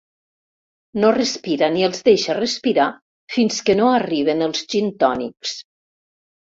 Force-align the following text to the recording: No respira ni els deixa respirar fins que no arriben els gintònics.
No 1.03 1.11
respira 1.17 1.69
ni 1.75 1.85
els 1.89 2.01
deixa 2.09 2.37
respirar 2.39 2.89
fins 3.37 3.63
que 3.71 3.79
no 3.83 3.93
arriben 4.01 4.45
els 4.51 4.69
gintònics. 4.77 5.59